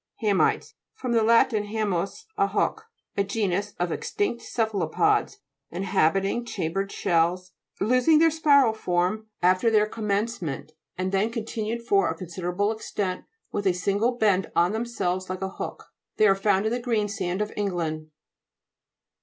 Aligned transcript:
KA'MITES 0.19 0.73
fr. 0.95 1.09
lat. 1.09 1.51
hamus, 1.51 2.25
a 2.35 2.47
hook. 2.47 2.85
A 3.15 3.23
genus 3.23 3.75
of 3.79 3.91
extinct 3.91 4.41
cephalopods, 4.41 5.37
inhabiting 5.69 6.43
chambered 6.43 6.91
shells, 6.91 7.51
losing 7.79 8.17
their 8.17 8.31
spiral 8.31 8.73
form 8.73 9.27
after 9.43 9.69
their 9.69 9.85
com 9.85 10.05
GLOSSARY. 10.07 10.25
GEOLOGY. 10.25 10.37
223 10.39 10.49
mencement, 10.49 10.75
and 10.97 11.11
then 11.11 11.29
continued 11.31 11.83
for 11.85 12.09
a 12.09 12.17
considerable 12.17 12.71
extent 12.71 13.25
with 13.51 13.67
a 13.67 13.73
single 13.73 14.13
bend 14.13 14.51
on 14.55 14.71
themselves 14.71 15.29
like 15.29 15.43
a 15.43 15.49
hook. 15.49 15.91
They 16.17 16.27
are 16.27 16.33
found 16.33 16.65
in 16.65 16.71
the 16.71 16.79
greensand 16.81 17.39
of 17.39 17.53
England. 17.55 18.07